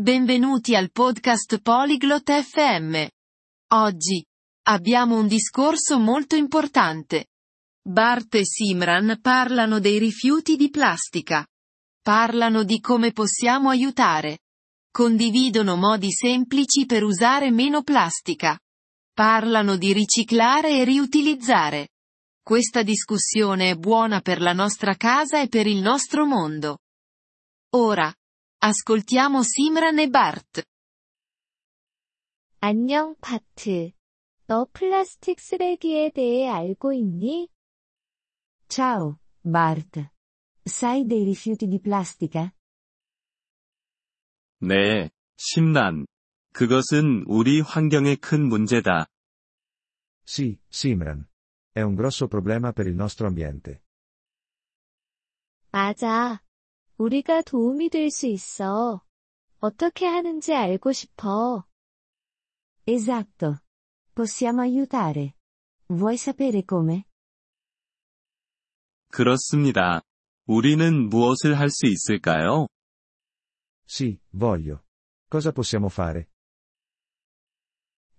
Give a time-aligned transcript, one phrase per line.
[0.00, 3.06] Benvenuti al podcast Polyglot FM.
[3.74, 4.24] Oggi
[4.68, 7.26] abbiamo un discorso molto importante.
[7.86, 11.46] Bart e Simran parlano dei rifiuti di plastica.
[12.00, 14.38] Parlano di come possiamo aiutare.
[14.90, 18.58] Condividono modi semplici per usare meno plastica.
[19.12, 21.88] Parlano di riciclare e riutilizzare.
[22.42, 26.78] Questa discussione è buona per la nostra casa e per il nostro mondo.
[27.74, 28.10] Ora,
[28.62, 30.62] ascoltiamo Simran e Bart.
[32.60, 33.92] 안녕, 바트.
[34.46, 37.48] 너 플라스틱 쓰레기에 대해 알고 있니?
[38.68, 40.10] Ciao, Bart.
[40.66, 42.52] Sai dei rifiuti di plastica?
[44.58, 46.06] 네, 심란.
[46.52, 49.06] 그것은 우리 환경에 큰 문제다.
[50.26, 51.26] Sì, Simran.
[51.72, 53.82] È un grosso problema per il nostro ambiente.
[55.72, 56.42] 맞아.
[57.04, 59.02] 우리가 도움이 될 수 있어.
[59.58, 61.64] 어떻게 하는지 알고 싶어.
[62.86, 63.56] Esatto.
[64.14, 65.32] Possiamo aiutare.
[65.88, 67.04] Vuoi sapere come?
[69.10, 70.02] 그렇습니다.
[70.46, 72.66] 우리는 무엇을 할 수 있을까요?
[73.86, 74.82] Sì, voglio.
[75.30, 76.26] Cosa possiamo fare?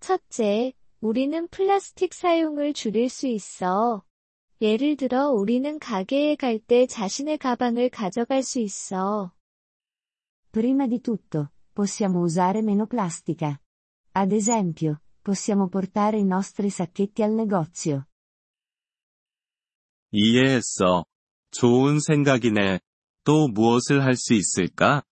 [0.00, 4.02] 첫째, 우리는 플라스틱 사용을 줄일 수 있어.
[4.62, 9.32] 예를 들어 우리는 가게에 갈 때 자신의 가방을 가져갈 수 있어.
[10.52, 13.60] Prima di tutto, possiamo usare meno plastica.
[14.12, 18.04] Ad esempio, possiamo portare i nostri sacchetti al negozio.
[20.12, 21.06] 이해했어.
[21.50, 22.78] 좋은 생각이네.
[23.24, 25.02] 또 무엇을 할 수 있을까?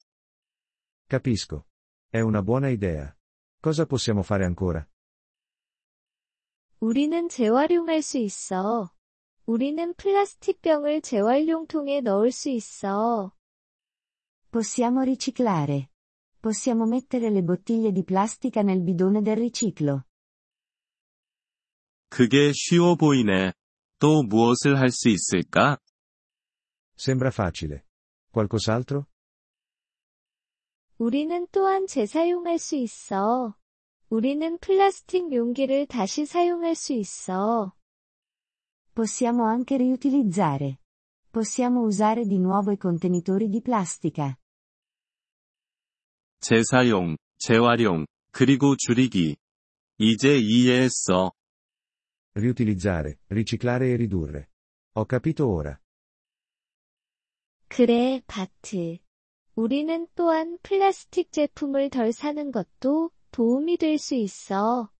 [1.08, 1.66] Capisco.
[2.12, 3.12] È una buona idea.
[3.60, 4.86] Cosa possiamo fare ancora?
[6.78, 8.92] 우리는 재활용할 수 있어.
[9.50, 13.32] 우리는 플라스틱 병을 재활용통에 넣을 수 있어.
[14.52, 15.88] Possiamo riciclare.
[16.40, 20.04] Possiamo mettere le bottiglie di plastica nel bidone del riciclo.
[22.10, 23.52] 그게 쉬워 보이네.
[23.98, 25.78] 또 무엇을 할 수 있을까?
[26.96, 27.82] Sembra facile.
[28.32, 29.06] Qualcos'altro?
[30.98, 33.56] 우리는 또한 재사용할 수 있어.
[34.10, 37.74] 우리는 플라스틱 용기를 다시 사용할 수 있어.
[38.99, 40.79] Possiamo anche riutilizzare.
[41.29, 44.37] Possiamo usare di nuovo i contenitori di plastica.
[46.39, 49.35] 재사용, 재활용, 그리고 줄이기.
[49.97, 51.31] 이제 이해했어.
[52.33, 54.49] Riutilizzare, riciclare e ridurre.
[54.93, 55.79] Ho capito ora.
[57.67, 58.99] 그래, 바트.
[59.55, 64.91] 우리는 또한 플라스틱 제품을 덜 사는 것도 도움이 될 수 있어.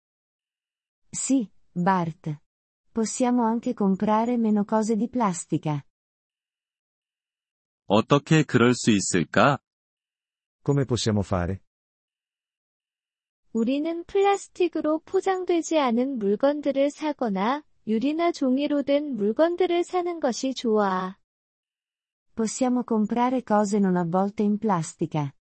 [1.14, 2.38] Sì, Bart.
[3.01, 5.83] Possiamo anche comprare meno cose di plastica.
[7.87, 9.59] 어떻게 그럴 수 있을까?
[10.63, 11.63] Come possiamo fare?
[13.53, 21.17] 우리는 플라스틱으로 포장되지 않은 물건들을 사거나 유리나 종이로 된 물건들을 사는 것이 좋아.
[22.35, 25.33] Possiamo comprare cose non avvolte in plastica.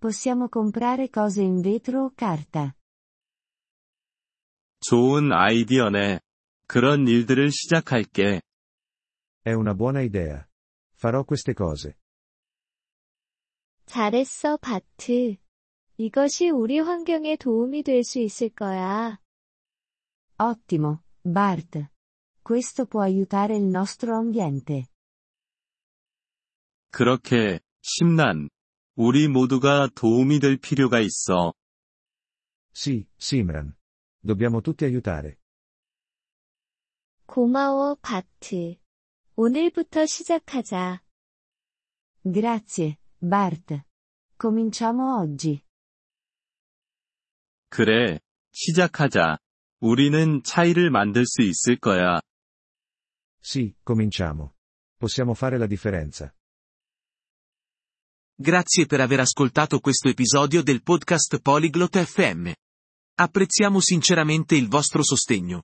[0.00, 2.74] Possiamo comprare cose in vetro o carta.
[4.80, 6.23] 좋은 아이디어네.
[6.74, 8.42] 그런 일들을 시작할게.
[9.44, 10.44] È una buona idea.
[10.98, 11.94] Farò queste cose.
[13.86, 15.36] 잘했어, 바트.
[15.98, 19.20] 이것이 우리 환경에 도움이 될 수 있을 거야.
[20.36, 21.78] Ottimo, Bart.
[22.42, 24.88] Questo può aiutare il nostro ambiente.
[26.90, 28.48] 그렇게, 심란.
[28.96, 31.54] 우리 모두가 도움이 될 필요가 있어.
[32.72, 33.76] Sì, Simran.
[34.18, 35.38] Dobbiamo tutti aiutare.
[37.25, 38.75] 고마워, 바트.
[39.35, 41.01] 오늘부터 시작하자.
[42.23, 43.81] Grazie, Bart.
[44.37, 45.61] Cominciamo oggi.
[47.69, 48.19] 그래,
[48.51, 49.37] 시작하자.
[49.79, 52.19] 우리는 차이를 만들 수 있을 거야.
[53.41, 54.55] Sì, cominciamo.
[54.97, 56.33] Possiamo fare la differenza.
[58.35, 62.51] Grazie per aver ascoltato questo episodio del podcast Polyglot FM.
[63.15, 65.63] Apprezziamo sinceramente il vostro sostegno.